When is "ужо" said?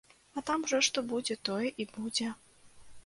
0.67-0.79